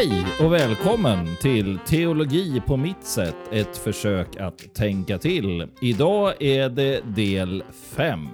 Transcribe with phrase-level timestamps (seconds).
[0.00, 5.66] Hej och välkommen till Teologi på mitt sätt, ett försök att tänka till.
[5.82, 8.28] Idag är det del 5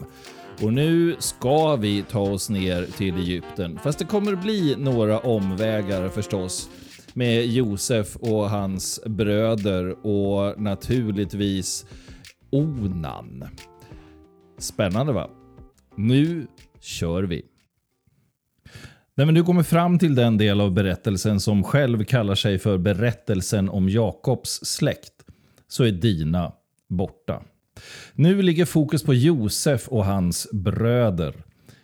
[0.62, 3.78] och nu ska vi ta oss ner till Egypten.
[3.78, 6.70] Fast det kommer bli några omvägar förstås
[7.14, 11.86] med Josef och hans bröder och naturligtvis
[12.50, 13.44] Onan.
[14.58, 15.30] Spännande va?
[15.96, 16.46] Nu
[16.80, 17.42] kör vi!
[19.18, 22.78] När vi nu kommer fram till den del av berättelsen som själv kallar sig för
[22.78, 25.12] berättelsen om Jakobs släkt,
[25.68, 26.52] så är Dina
[26.88, 27.42] borta.
[28.14, 31.34] Nu ligger fokus på Josef och hans bröder.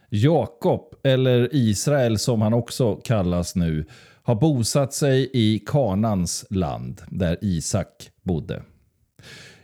[0.08, 3.86] Jakob, eller Israel som han också kallas nu,
[4.22, 8.62] har bosatt sig i Kanans land, där Isak bodde.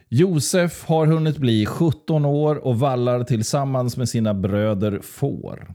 [0.09, 5.75] Josef har hunnit bli 17 år och vallar tillsammans med sina bröder får.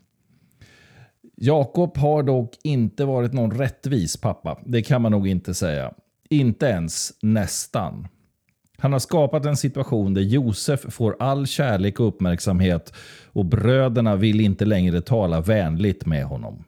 [1.46, 4.60] Jakob har dock inte varit någon rättvis pappa.
[4.66, 5.94] Det kan man nog inte säga.
[6.30, 8.08] Inte ens nästan.
[8.78, 12.94] Han har skapat en situation där Josef får all kärlek och uppmärksamhet
[13.26, 16.64] och bröderna vill inte längre tala vänligt med honom.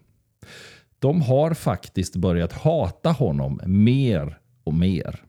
[1.00, 5.24] De har faktiskt börjat hata honom mer och mer.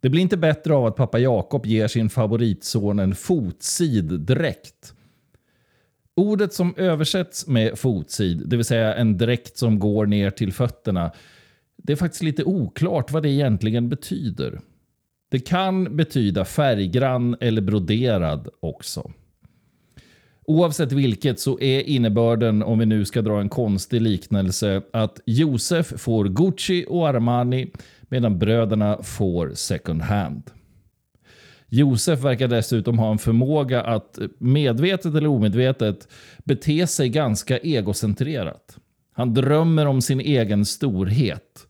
[0.00, 4.94] Det blir inte bättre av att pappa Jakob ger sin favoritson en fotsid dräkt
[6.16, 11.12] Ordet som översätts med fotsid, det vill säga en dräkt som går ner till fötterna,
[11.76, 14.60] det är faktiskt lite oklart vad det egentligen betyder.
[15.30, 19.12] Det kan betyda färggrann eller broderad också.
[20.46, 26.00] Oavsett vilket så är innebörden, om vi nu ska dra en konstig liknelse, att Josef
[26.00, 27.70] får Gucci och Armani
[28.02, 30.50] medan bröderna får second hand.
[31.68, 36.08] Josef verkar dessutom ha en förmåga att medvetet eller omedvetet
[36.44, 38.78] bete sig ganska egocentrerat.
[39.12, 41.66] Han drömmer om sin egen storhet,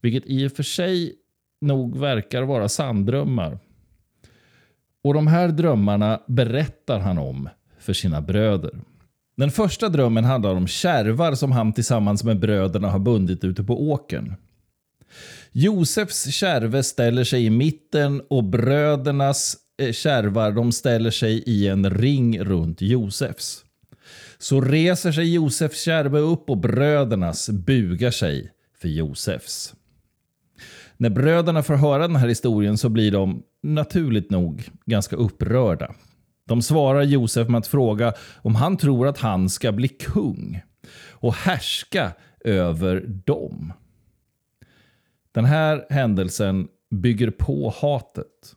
[0.00, 1.14] vilket i och för sig
[1.60, 3.58] nog verkar vara sanddrömmar.
[5.04, 8.80] Och de här drömmarna berättar han om för sina bröder.
[9.36, 13.90] Den första drömmen handlar om kärvar som han tillsammans med bröderna har bundit ute på
[13.90, 14.34] åkern.
[15.58, 21.90] Josefs kärve ställer sig i mitten och brödernas eh, kärvar de ställer sig i en
[21.90, 23.64] ring runt Josefs.
[24.38, 29.74] Så reser sig Josefs kärve upp och brödernas bugar sig för Josefs.
[30.96, 35.94] När bröderna får höra den här historien så blir de naturligt nog ganska upprörda.
[36.48, 40.62] De svarar Josef med att fråga om han tror att han ska bli kung
[41.10, 42.12] och härska
[42.44, 43.72] över dem.
[45.36, 48.56] Den här händelsen bygger på hatet.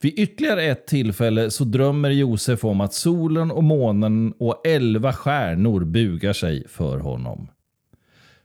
[0.00, 5.84] Vid ytterligare ett tillfälle så drömmer Josef om att solen och månen och elva stjärnor
[5.84, 7.48] bugar sig för honom.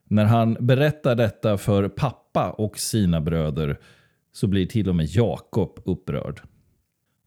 [0.04, 3.80] När han berättar detta för pappa och sina bröder
[4.34, 6.42] så blir till och med Jakob upprörd.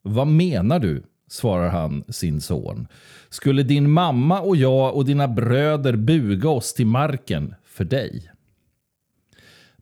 [0.03, 1.03] Vad menar du?
[1.29, 2.87] svarar han sin son.
[3.29, 8.30] Skulle din mamma och jag och dina bröder buga oss till marken för dig?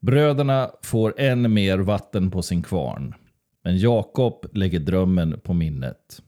[0.01, 3.15] Bröderna får än mer vatten på sin kvarn.
[3.65, 6.23] Men Jakob lägger drömmen på minnet.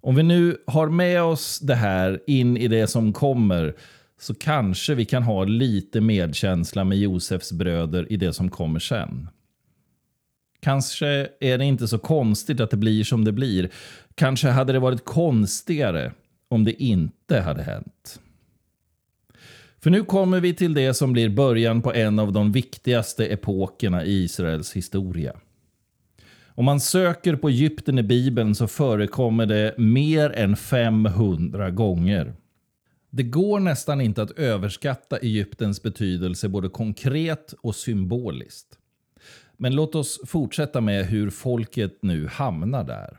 [0.00, 3.74] Om vi nu har med oss det här in i det som kommer
[4.20, 9.28] så kanske vi kan ha lite medkänsla med Josefs bröder i det som kommer sen.
[10.60, 13.70] Kanske är det inte så konstigt att det blir som det blir.
[14.14, 16.12] Kanske hade det varit konstigare
[16.48, 18.20] om det inte hade hänt.
[19.84, 24.04] För nu kommer vi till det som blir början på en av de viktigaste epokerna
[24.04, 25.32] i Israels historia.
[26.46, 32.34] Om man söker på Egypten i Bibeln så förekommer det mer än 500 gånger.
[33.10, 38.78] Det går nästan inte att överskatta Egyptens betydelse både konkret och symboliskt.
[39.56, 43.18] Men låt oss fortsätta med hur folket nu hamnar där.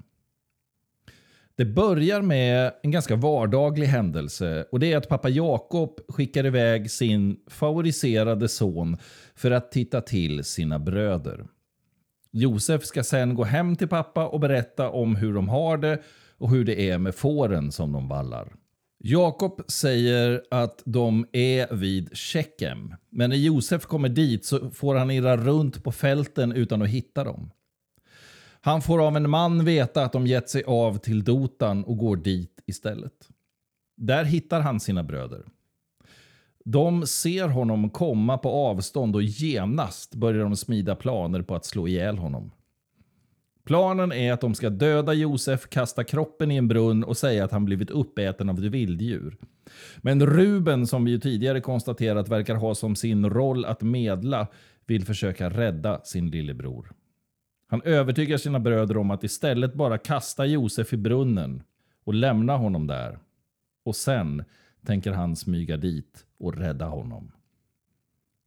[1.57, 6.91] Det börjar med en ganska vardaglig händelse och det är att pappa Jakob skickar iväg
[6.91, 8.97] sin favoriserade son
[9.35, 11.45] för att titta till sina bröder.
[12.31, 16.01] Josef ska sen gå hem till pappa och berätta om hur de har det
[16.37, 18.53] och hur det är med fåren som de vallar.
[18.97, 25.11] Jakob säger att de är vid Shekem, men när Josef kommer dit så får han
[25.11, 27.51] irra runt på fälten utan att hitta dem.
[28.65, 32.15] Han får av en man veta att de gett sig av till Dotan och går
[32.15, 33.29] dit istället.
[33.97, 35.45] Där hittar han sina bröder.
[36.63, 41.87] De ser honom komma på avstånd och genast börjar de smida planer på att slå
[41.87, 42.51] ihjäl honom.
[43.65, 47.51] Planen är att de ska döda Josef, kasta kroppen i en brunn och säga att
[47.51, 49.37] han blivit uppäten av ett vilddjur.
[49.97, 54.47] Men Ruben, som vi ju tidigare konstaterat verkar ha som sin roll att medla,
[54.85, 56.95] vill försöka rädda sin lillebror.
[57.67, 61.63] Han övertygar sina bröder om att istället bara kasta Josef i brunnen
[62.03, 63.19] och lämna honom där.
[63.83, 64.43] Och sen
[64.85, 67.31] tänker han smyga dit och rädda honom.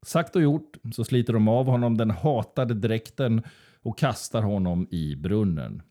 [0.06, 3.42] Sagt och gjort så sliter de av honom den hatade dräkten
[3.82, 5.82] och kastar honom i brunnen.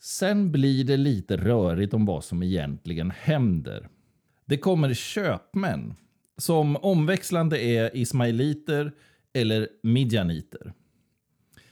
[0.00, 3.88] Sen blir det lite rörigt om vad som egentligen händer.
[4.44, 5.94] Det kommer köpmän
[6.36, 8.92] som omväxlande är ismailiter
[9.32, 10.72] eller midjaniter.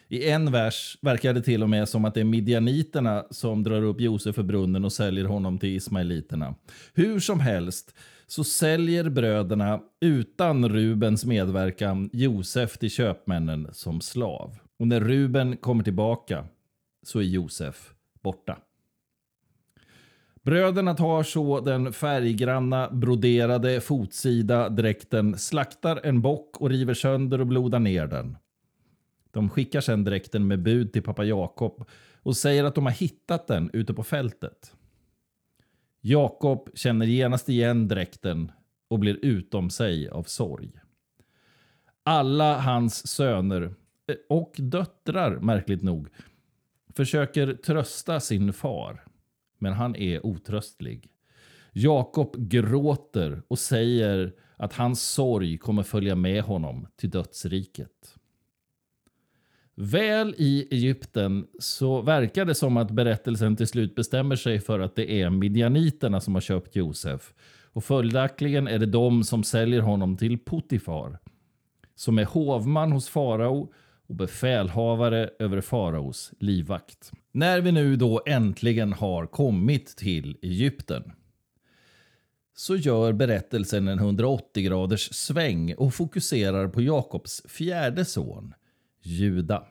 [0.08, 3.82] I en vers verkar det till och med som att det är midjaniterna som drar
[3.82, 6.54] upp Josef för brunnen och säljer honom till ismaeliterna.
[6.94, 7.94] Hur som helst
[8.26, 14.58] så säljer bröderna utan Rubens medverkan Josef till köpmännen som slav.
[14.78, 16.44] Och när Ruben kommer tillbaka
[17.02, 17.92] så är Josef
[18.22, 18.58] borta.
[20.42, 27.46] Bröderna tar så den färggranna broderade fotsida dräkten, slaktar en bock och river sönder och
[27.46, 28.36] blodar ner den.
[29.36, 31.88] De skickar sedan dräkten med bud till pappa Jakob
[32.22, 34.74] och säger att de har hittat den ute på fältet.
[36.00, 38.52] Jakob känner genast igen dräkten
[38.88, 40.72] och blir utom sig av sorg.
[42.02, 46.08] Alla hans söner, eh, och döttrar märkligt nog,
[46.94, 49.04] försöker trösta sin far.
[49.58, 51.10] Men han är otröstlig.
[51.72, 58.16] Jakob gråter och säger att hans sorg kommer följa med honom till dödsriket.
[59.78, 64.96] Väl i Egypten så verkar det som att berättelsen till slut bestämmer sig för att
[64.96, 67.34] det är midjaniterna som har köpt Josef.
[67.72, 71.18] Och följaktligen är det de som säljer honom till Potifar.
[71.94, 73.72] Som är hovman hos farao
[74.06, 77.12] och befälhavare över faraos livvakt.
[77.32, 81.12] När vi nu då äntligen har kommit till Egypten
[82.56, 88.54] så gör berättelsen en 180 graders sväng och fokuserar på Jakobs fjärde son,
[89.06, 89.64] Juda.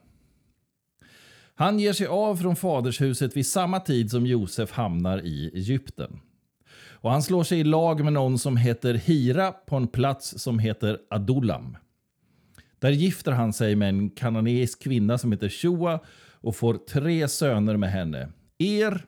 [1.56, 6.20] Han ger sig av från fadershuset vid samma tid som Josef hamnar i Egypten.
[7.06, 10.60] Och han slår sig i lag med någon som heter Hira på en plats som
[10.60, 11.78] heter Adullam.
[12.80, 16.00] Där gifter han sig med en kananeisk kvinna som heter Shua
[16.32, 18.30] och får tre söner med henne.
[18.58, 19.06] Er,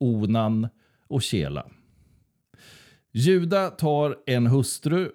[0.00, 0.68] Onan
[1.08, 1.66] och Kela.
[3.12, 5.10] Juda tar en hustru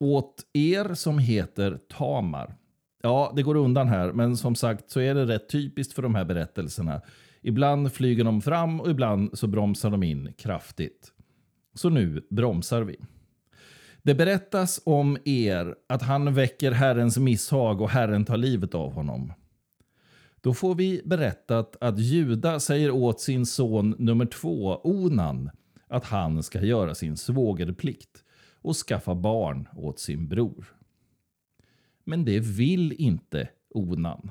[0.00, 2.54] åt er som heter Tamar.
[3.04, 6.14] Ja, det går undan här, men som sagt så är det rätt typiskt för de
[6.14, 7.00] här berättelserna.
[7.42, 11.12] Ibland flyger de fram och ibland så bromsar de in kraftigt.
[11.74, 12.96] Så nu bromsar vi.
[14.02, 19.32] Det berättas om er att han väcker Herrens misshag och Herren tar livet av honom.
[20.40, 25.50] Då får vi berättat att Juda säger åt sin son nummer två, Onan,
[25.88, 28.24] att han ska göra sin svågerplikt
[28.62, 30.73] och skaffa barn åt sin bror.
[32.04, 34.30] Men det vill inte Onan.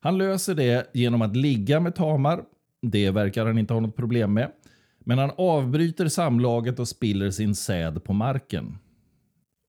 [0.00, 2.44] Han löser det genom att ligga med Tamar.
[2.82, 4.52] Det verkar han inte ha något problem med.
[4.98, 8.78] Men han avbryter samlaget och spiller sin säd på marken.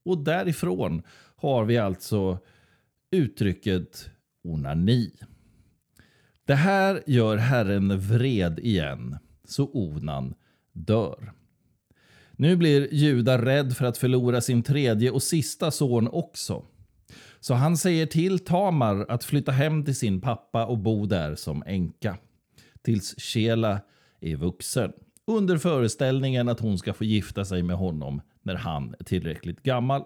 [0.06, 1.02] Och därifrån
[1.36, 2.40] har vi alltså
[3.12, 4.10] uttrycket
[4.44, 5.12] onani.
[6.46, 10.34] Det här gör Herren vred igen, så Onan
[10.72, 11.34] dör.
[12.32, 16.66] Nu blir Juda rädd för att förlora sin tredje och sista son också.
[17.40, 21.64] Så han säger till Tamar att flytta hem till sin pappa och bo där som
[21.66, 22.18] änka.
[22.82, 23.82] Tills Shela
[24.20, 24.92] är vuxen.
[25.28, 30.04] Under föreställningen att hon ska få gifta sig med honom när han är tillräckligt gammal.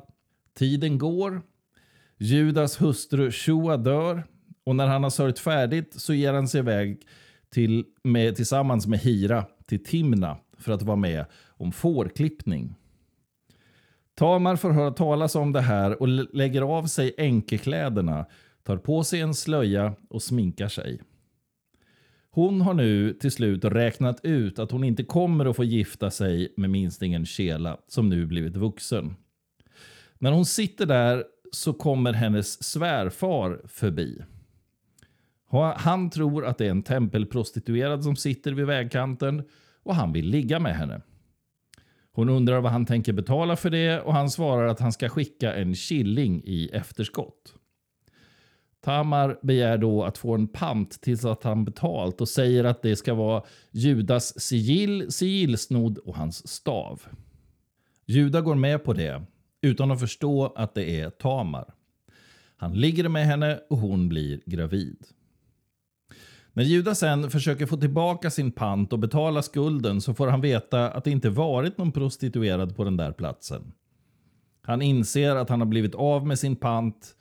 [0.54, 1.42] Tiden går.
[2.18, 4.24] Judas hustru Shua dör
[4.64, 7.02] och när han har sörjt färdigt så ger han sig iväg
[7.50, 12.76] till, med, tillsammans med Hira till Timna för att vara med om fårklippning.
[14.24, 18.26] Tamar får höra talas om det här och lägger av sig enkekläderna,
[18.64, 21.02] tar på sig en slöja och sminkar sig.
[22.30, 26.54] Hon har nu till slut räknat ut att hon inte kommer att få gifta sig
[26.58, 29.16] med minstingen Kela som nu blivit vuxen.
[30.18, 34.22] När hon sitter där så kommer hennes svärfar förbi.
[35.76, 39.44] Han tror att det är en tempelprostituerad som sitter vid vägkanten
[39.84, 41.02] och han vill ligga med henne.
[42.16, 45.54] Hon undrar vad han tänker betala för det och han svarar att han ska skicka
[45.54, 47.56] en killing i efterskott.
[48.82, 52.96] Tamar begär då att få en pant tills att han betalt och säger att det
[52.96, 57.02] ska vara Judas sigill, sigillsnodd och hans stav.
[58.06, 59.24] Juda går med på det
[59.62, 61.74] utan att förstå att det är Tamar.
[62.58, 65.06] Han ligger med henne och hon blir gravid.
[66.56, 70.92] När Judas sen försöker få tillbaka sin pant och betala skulden så får han veta
[70.92, 73.74] att det inte varit någon prostituerad på den där platsen.
[74.62, 77.16] Han inser att han har blivit av med sin pant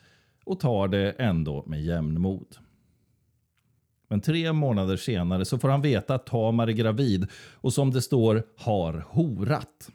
[0.44, 2.56] och tar det ändå med jämnmod.
[4.08, 8.02] Men tre månader senare så får han veta att Tamar är gravid och som det
[8.02, 9.90] står har horat.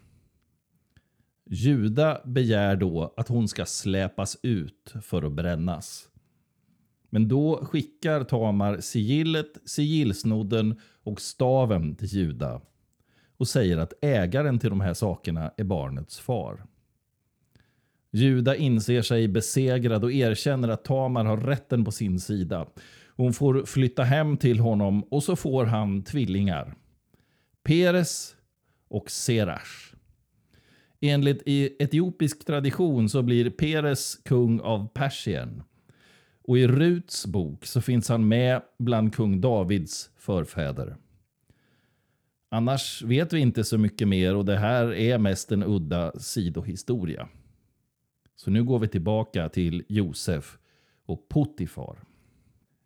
[1.50, 6.10] Juda begär då att hon ska släpas ut för att brännas.
[7.10, 12.62] Men då skickar Tamar sigillet, sigillsnodden och staven till Juda
[13.38, 16.66] och säger att ägaren till de här sakerna är barnets far.
[18.12, 22.68] Juda inser sig besegrad och erkänner att Tamar har rätten på sin sida.
[23.16, 26.76] Hon får flytta hem till honom och så får han tvillingar.
[27.64, 28.36] Peres
[28.88, 29.96] och Serash.
[31.02, 35.64] Enligt etiopisk tradition så blir Peres kung av Persien.
[36.48, 40.98] Och i Ruts bok så finns han med bland kung Davids förfäder.
[42.50, 47.30] Annars vet vi inte så mycket mer och det här är mest en udda sidohistoria.
[48.36, 50.58] Så nu går vi tillbaka till Josef
[51.06, 51.98] och Potifar.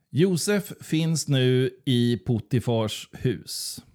[0.09, 3.85] Josef finns nu i Potifars hus.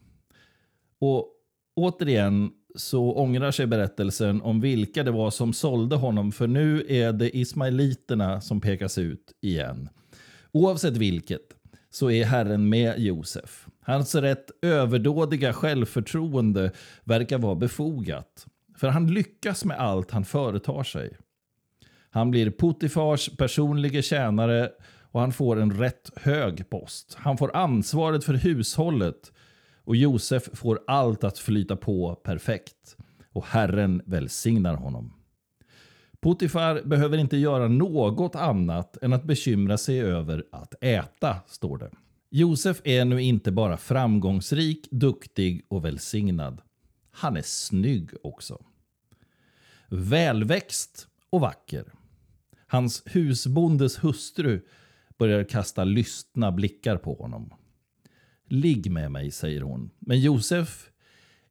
[0.99, 1.29] Och
[1.75, 7.13] återigen så ångrar sig berättelsen om vilka det var som sålde honom för nu är
[7.13, 9.89] det ismaeliterna som pekas ut igen.
[10.53, 11.43] Oavsett vilket
[11.91, 13.67] så är Herren med Josef.
[13.81, 16.71] Hans rätt överdådiga självförtroende
[17.05, 18.47] verkar vara befogat.
[18.77, 21.17] För han lyckas med allt han företar sig.
[22.11, 24.71] Han blir Potifars personliga tjänare
[25.13, 27.17] och han får en rätt hög post.
[27.19, 29.33] Han får ansvaret för hushållet
[29.87, 32.97] och Josef får allt att flyta på perfekt.
[33.33, 35.13] Och Herren välsignar honom.
[36.21, 41.91] Potifar behöver inte göra något annat än att bekymra sig över att äta, står det.
[42.31, 46.61] Josef är nu inte bara framgångsrik, duktig och välsignad.
[47.11, 48.65] Han är snygg också.
[49.89, 51.85] Välväxt och vacker.
[52.67, 54.61] Hans husbondes hustru
[55.19, 57.53] börjar kasta lystna blickar på honom.
[58.49, 59.91] Ligg med mig, säger hon.
[59.99, 60.91] Men Josef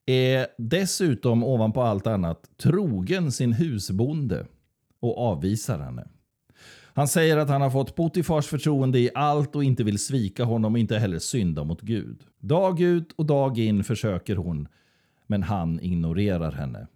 [0.05, 4.45] är dessutom ovanpå allt annat trogen sin husbonde
[4.99, 6.07] och avvisar henne.
[6.93, 10.73] Han säger att han har fått Potifars förtroende i allt och inte vill svika honom
[10.73, 12.21] och inte heller synda mot Gud.
[12.39, 14.67] Dag ut och dag in försöker hon,
[15.27, 16.87] men han ignorerar henne.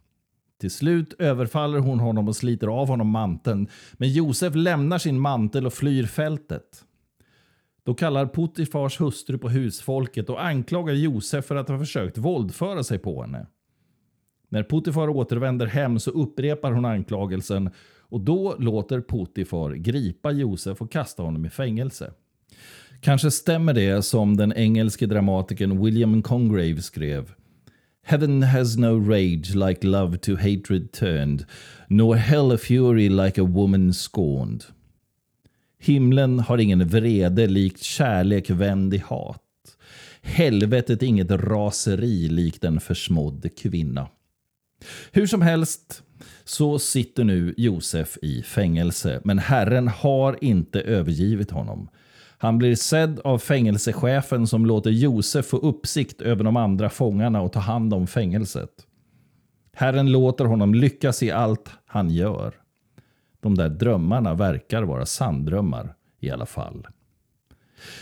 [0.60, 5.66] Till slut överfaller hon honom och sliter av honom manteln, men Josef lämnar sin mantel
[5.66, 6.86] och flyr fältet.
[7.84, 13.00] Då kallar Potifars hustru på husfolket och anklagar Josef för att ha försökt våldföra sig
[13.00, 13.48] på henne.
[14.50, 17.70] När Potifar återvänder hem så upprepar hon anklagelsen
[18.02, 22.14] och då låter Potifar gripa Josef och kasta honom i fängelse.
[23.02, 27.32] Kanske stämmer det som den engelske dramatikern William Congrave skrev.
[28.04, 31.46] Heaven has no rage like love to hatred turned,
[31.88, 34.64] nor hell a fury like a woman scorned.
[35.80, 39.42] Himlen har ingen vrede likt kärlek vänd i hat.
[40.22, 44.08] Helvetet inget raseri likt en försmådd kvinna.
[45.12, 46.04] Hur som helst
[46.44, 51.90] så sitter nu Josef i fängelse, men Herren har inte övergivit honom.
[52.38, 57.54] Han blir sedd av fängelsechefen som låter Josef få uppsikt över de andra fångarna och
[57.54, 58.70] ta hand om fängelset.
[59.74, 62.54] Herren låter honom lyckas i allt han gör.
[63.42, 66.88] De där drömmarna verkar vara sanddrömmar i alla fall.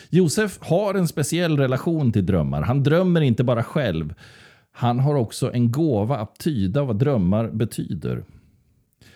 [0.09, 2.61] Josef har en speciell relation till drömmar.
[2.61, 4.13] Han drömmer inte bara själv.
[4.71, 8.23] Han har också en gåva att tyda vad drömmar betyder.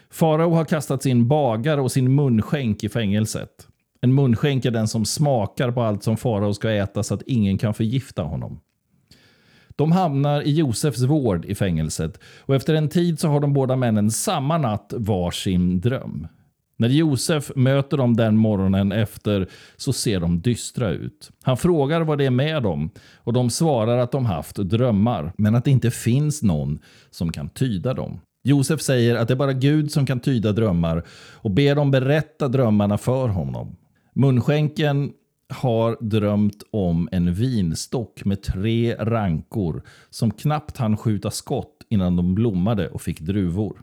[0.10, 3.68] Farao har kastat sin bagare och sin munskänk i fängelset.
[4.02, 7.58] En munskänk är den som smakar på allt som farao ska äta så att ingen
[7.58, 8.60] kan förgifta honom.
[9.82, 13.76] De hamnar i Josefs vård i fängelset och efter en tid så har de båda
[13.76, 16.28] männen samma natt varsin dröm.
[16.78, 19.48] När Josef möter dem den morgonen efter
[19.78, 21.32] så ser de dystra ut.
[21.44, 25.56] Han frågar vad det är med dem och de svarar att de haft drömmar men
[25.56, 26.80] att det inte finns någon
[27.12, 28.20] som kan tyda dem.
[28.44, 32.48] Josef säger att det är bara Gud som kan tyda drömmar och ber dem berätta
[32.48, 33.76] drömmarna för honom.
[34.14, 35.12] Munskänken
[35.52, 42.36] har drömt om en vinstock med tre rankor som knappt hann skjuta skott innan de
[42.36, 43.82] blommade och fick druvor.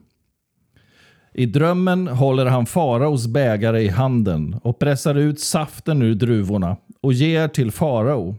[1.35, 7.13] I drömmen håller han faraos bägare i handen och pressar ut saften ur druvorna och
[7.13, 8.37] ger till farao.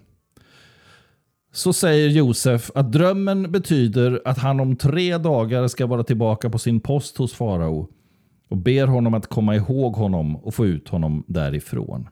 [1.51, 6.59] Så säger Josef att drömmen betyder att han om tre dagar ska vara tillbaka på
[6.59, 7.89] sin post hos farao
[8.50, 12.07] och ber honom att komma ihåg honom och få ut honom därifrån.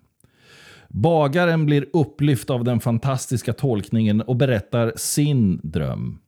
[0.89, 6.19] Bagaren blir upplyft av den fantastiska tolkningen och berättar sin dröm.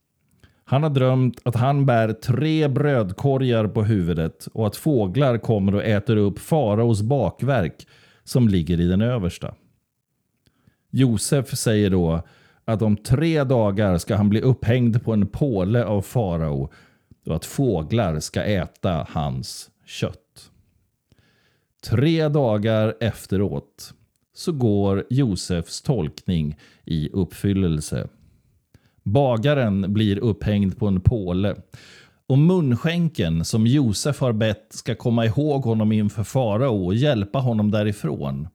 [0.64, 5.84] Han har drömt att han bär tre brödkorgar på huvudet och att fåglar kommer och
[5.84, 7.86] äter upp faraos bakverk
[8.24, 9.54] som ligger i den översta.
[10.90, 12.22] Josef säger då
[12.64, 16.70] att om tre dagar ska han bli upphängd på en påle av farao
[17.26, 20.50] och att fåglar ska äta hans kött.
[21.84, 23.94] Tre dagar efteråt
[24.32, 28.08] så går Josefs tolkning i uppfyllelse.
[29.02, 31.56] Bagaren blir upphängd på en påle
[32.26, 37.70] och munskänken som Josef har bett ska komma ihåg honom inför farao och hjälpa honom
[37.70, 38.48] därifrån.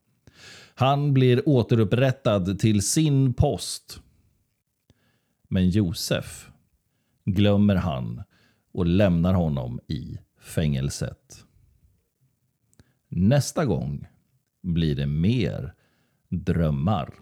[0.74, 4.00] Han blir återupprättad till sin post.
[5.48, 6.50] Men Josef
[7.24, 8.22] glömmer han
[8.72, 11.44] och lämnar honom i fängelset.
[13.08, 14.06] Nästa gång
[14.66, 15.72] blir det mer
[16.30, 17.14] drömmar.